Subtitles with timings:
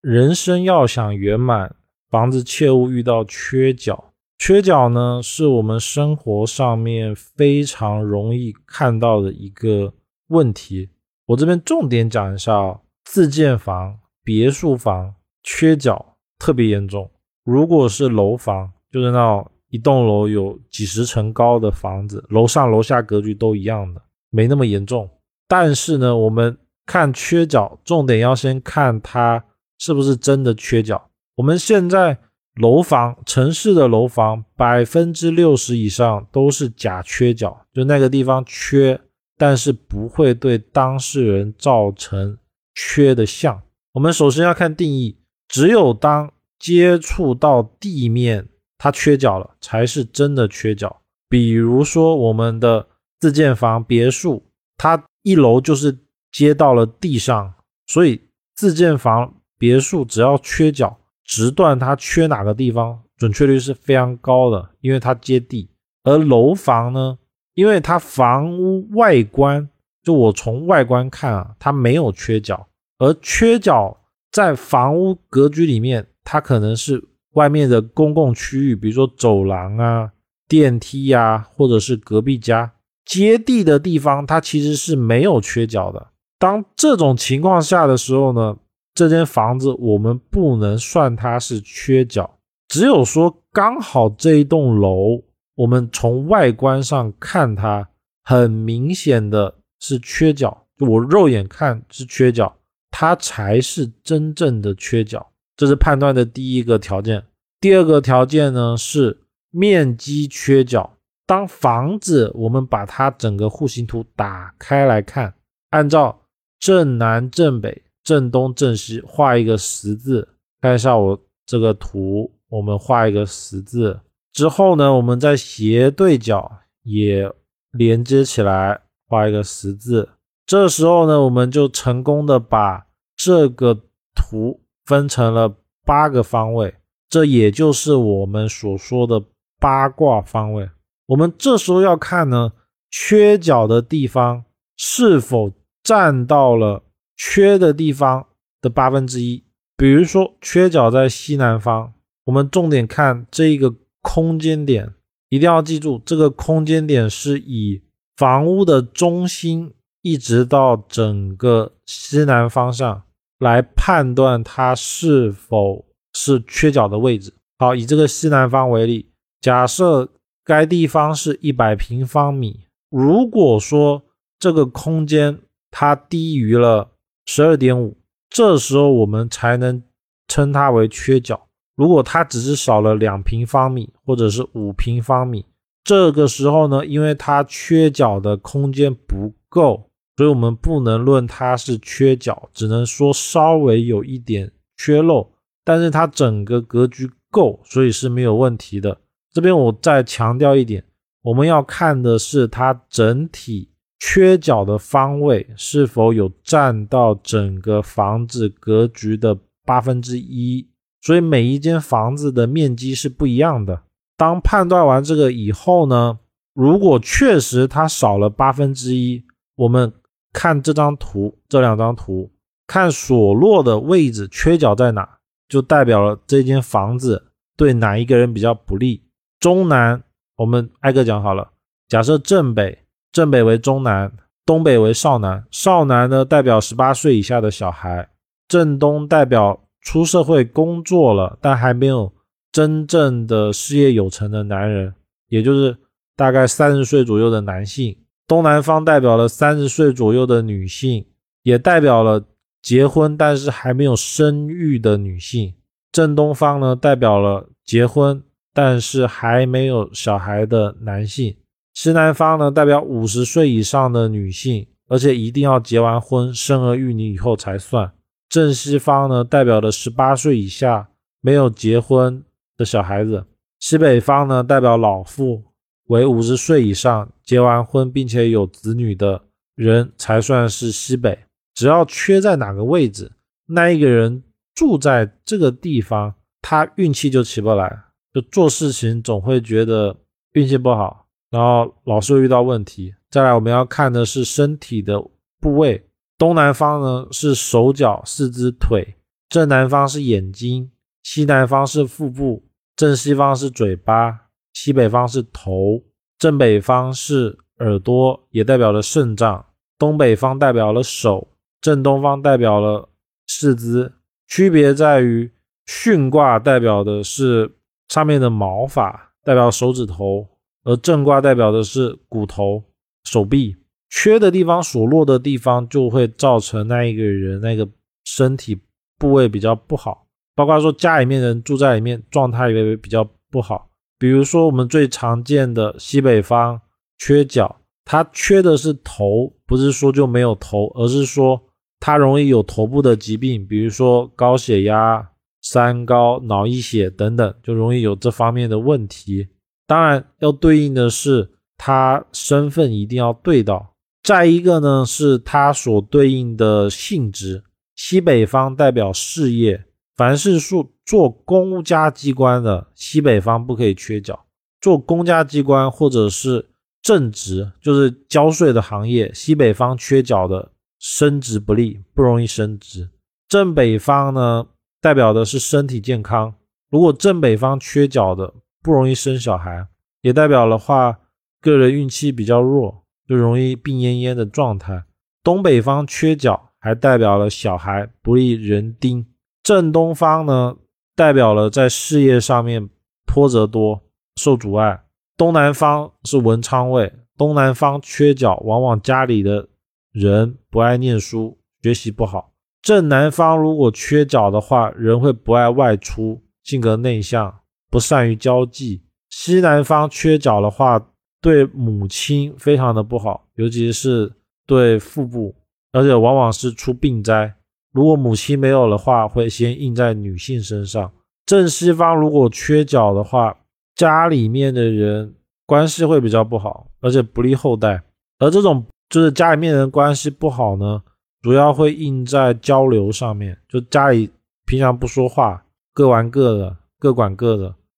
[0.00, 1.76] 人生要想圆满，
[2.08, 4.12] 房子切勿遇到缺角。
[4.38, 9.92] 缺角呢，是我们生活上面非常容易看到的一个
[10.28, 10.88] 问题。
[11.26, 17.10] 我这边重点讲一下，自建房、别墅房缺角特别严重。
[17.44, 25.10] 如果是楼房，就是那种一栋楼有几十层高的房子，楼上楼下格局都一样的，没那么严重。
[25.46, 26.56] 但是呢，我们
[26.86, 29.44] 看缺角，重点要先看它。
[29.80, 31.10] 是不是真的缺角？
[31.36, 32.18] 我们现在
[32.56, 39.00] 楼房，城市的楼房百分之六十以上都是假缺角，就那个地方缺，
[39.38, 42.36] 但是不会对当事人造成
[42.74, 43.62] 缺的像。
[43.94, 45.16] 我们首先要看定义，
[45.48, 51.00] 只有当接触到地面，它缺角了，才是真的缺角。
[51.26, 52.86] 比如说我们的
[53.18, 54.44] 自建房、别墅，
[54.76, 55.96] 它一楼就是
[56.30, 57.54] 接到了地上，
[57.86, 58.20] 所以
[58.54, 59.34] 自建房。
[59.60, 65.68] 别墅只要缺角，直断它缺哪个地方，准确率是非常高的，因为它接地。
[66.02, 67.18] 而楼房呢，
[67.52, 69.68] 因为它房屋外观，
[70.02, 72.66] 就我从外观看啊，它没有缺角。
[72.98, 73.94] 而缺角
[74.32, 80.10] 在房屋格局里面，它可能是外面的公共区域，比如说走廊啊、
[80.48, 82.72] 电梯呀，或者是隔壁家
[83.04, 86.08] 接地的地方，它其实是没有缺角的。
[86.38, 88.56] 当这种情况下的时候呢？
[89.00, 95.22] 这间房子我们不能算它是缺角，只有说刚好这一栋楼，
[95.54, 97.88] 我们从外观上看它
[98.24, 102.54] 很明显的是缺角，我肉眼看是缺角，
[102.90, 107.24] 它才是真正的缺角，这是判断的第一个条件。
[107.58, 110.98] 第二个条件呢是面积缺角。
[111.26, 115.32] 当房子我们把它整个户型图打开来看，
[115.70, 116.20] 按照
[116.58, 117.82] 正南正北。
[118.02, 120.26] 正东正西画一个十字，
[120.60, 124.00] 看一下我这个图，我们画一个十字
[124.32, 126.50] 之后呢，我们在斜对角
[126.82, 127.30] 也
[127.72, 130.08] 连接起来画一个十字。
[130.46, 133.78] 这时候呢，我们就成功的把这个
[134.14, 136.74] 图分成了八个方位，
[137.08, 139.22] 这也就是我们所说的
[139.58, 140.68] 八卦方位。
[141.06, 142.52] 我们这时候要看呢，
[142.90, 144.44] 缺角的地方
[144.76, 146.82] 是否占到了。
[147.22, 148.26] 缺的地方
[148.62, 149.44] 的八分之一，
[149.76, 151.92] 比如说缺角在西南方，
[152.24, 154.94] 我们重点看这个空间点，
[155.28, 157.82] 一定要记住，这个空间点是以
[158.16, 163.02] 房屋的中心一直到整个西南方向
[163.38, 167.34] 来判断它是否是缺角的位置。
[167.58, 169.10] 好，以这个西南方为例，
[169.42, 170.08] 假设
[170.42, 174.02] 该地方是一百平方米，如果说
[174.38, 175.38] 这个空间
[175.70, 176.92] 它低于了。
[177.26, 177.96] 十二点五，
[178.28, 179.82] 这时候我们才能
[180.28, 181.48] 称它为缺角。
[181.76, 185.46] 如果它只是少了两平方米或者是五平方米，
[185.82, 195.30] 这个时候呢，因为它缺角的空间不够，所以我们不能论它是缺角，只能说稍微有一点缺漏。
[195.64, 198.98] 但是它整个格局够，所以是没有问题的。
[199.32, 200.84] 这边我再强调一点，
[201.22, 203.69] 我们要看的是它整体。
[204.00, 210.66] 缺角的方位是否有占到整个房子格局的八分之一？
[211.02, 213.82] 所以每一间房子的面积是不一样的。
[214.16, 216.18] 当判断完这个以后呢，
[216.54, 219.22] 如果确实它少了八分之一，
[219.54, 219.92] 我们
[220.32, 222.32] 看这张图，这两张图，
[222.66, 229.02] 看所落的位置缺角在哪，就代表了这间房子对哪一个人比较不利。
[229.38, 230.02] 中南，
[230.36, 231.50] 我们挨个讲好了。
[231.86, 232.78] 假设正北。
[233.12, 234.12] 正北为中南，
[234.46, 235.44] 东北为少南。
[235.50, 238.04] 少南呢，代表十八岁以下的小孩；
[238.48, 242.12] 正东代表出社会工作了，但还没有
[242.52, 244.94] 真正的事业有成的男人，
[245.28, 245.76] 也就是
[246.16, 247.96] 大概三十岁左右的男性。
[248.26, 251.04] 东南方代表了三十岁左右的女性，
[251.42, 252.22] 也代表了
[252.62, 255.52] 结婚但是还没有生育的女性。
[255.90, 258.22] 正东方呢，代表了结婚
[258.54, 261.34] 但是还没有小孩的男性。
[261.82, 267.90] 西南方呢，代表五十岁以上的女性，而且一定要结完婚、生儿育女以后才算。
[268.28, 270.90] 正西方呢，代表的十八岁以下
[271.22, 272.22] 没有结婚
[272.58, 273.24] 的小孩子。
[273.60, 275.42] 西北方呢，代表老妇，
[275.86, 279.22] 为五十岁以上结完婚并且有子女的
[279.54, 281.18] 人才算是西北。
[281.54, 283.10] 只要缺在哪个位置，
[283.46, 284.22] 那一个人
[284.54, 289.96] 住在这个地方，他运气就起不来，就做事情总会觉得
[290.34, 290.99] 运气不好。
[291.30, 292.94] 然后老是会遇到问题。
[293.10, 295.00] 再来，我们要看的是身体的
[295.40, 295.86] 部位。
[296.18, 298.96] 东南方呢是手脚、四肢、腿。
[299.28, 300.70] 正南方是眼睛，
[301.04, 302.42] 西南方是腹部，
[302.74, 305.80] 正西方是嘴巴，西北方是头，
[306.18, 309.46] 正北方是耳朵，也代表了肾脏，
[309.78, 311.28] 东北方代表了手，
[311.60, 312.88] 正东方代表了
[313.28, 313.92] 四肢。
[314.26, 315.32] 区别在于，
[315.66, 317.56] 巽卦代表的是
[317.88, 320.26] 上面的毛发，代表手指头；
[320.64, 322.62] 而正卦代表的是骨头、
[323.04, 323.56] 手臂。
[323.88, 327.68] 缺的地方所落的地方，就会造成那一个人那个
[328.04, 328.60] 身体
[328.98, 330.06] 部位比较不好。
[330.34, 333.70] 包括说家里面人住在里面，状态也比较不好。
[333.98, 336.60] 比如说我们最常见的西北方
[336.98, 341.42] 缺角，它缺的是头，不是说就没有头，而是说。
[341.82, 349.26] 它容易有头部的疾病，比如说高血压、三高、脑溢血等等，就容易有这方面的问题。
[349.70, 353.76] 当然，要对应的是他身份一定要对到。
[354.02, 357.44] 再一个呢，是他所对应的性质。
[357.76, 364.24] 西北方代表事业，凡是做做公家机关的，西北方不可以缺角。
[364.60, 366.50] 做公家机关或者是
[366.82, 370.50] 正职，就是交税的行业，西北方缺角的。
[370.80, 372.88] 升职不利，不容易升职。
[373.28, 374.46] 正北方呢，
[374.80, 376.34] 代表的是身体健康。
[376.70, 378.32] 如果正北方缺角的，
[378.62, 379.66] 不容易生小孩，
[380.02, 380.98] 也代表的话，
[381.40, 384.84] 个人运气比较弱，就容易病恹恹的状态。
[385.22, 389.06] 东北方缺角，还代表了小孩不利人丁。
[389.42, 390.56] 正东方呢，
[390.94, 392.68] 代表了在事业上面
[393.06, 393.82] 波折多，
[394.16, 394.82] 受阻碍。
[395.16, 399.48] 东南方是文昌位，东南方缺角，往往家里的。
[399.92, 402.32] 人不爱念书，学习不好。
[402.62, 408.82] 正南方如果缺角的话，人会不爱外出，性格内向，不善于交际。
[409.08, 410.84] 西南方缺角的话，
[411.20, 414.12] 对母亲非常的不好，尤其是
[414.46, 415.34] 对腹部，
[415.72, 417.32] 而且往往是出病灾。
[417.72, 420.92] 如果母亲没有的话，会先印在女性身上。
[421.24, 423.36] 正西方如果缺角的话，
[423.76, 425.14] 家里面的人
[425.46, 427.82] 关系会比较不好，而且不利后代。
[428.18, 428.66] 而这种。
[428.90, 430.82] 就是家里面人关系不好呢，
[431.22, 433.38] 主要会印在交流上面。
[433.48, 434.10] 就家里
[434.44, 437.54] 平常不说话，各玩各的，各管各的，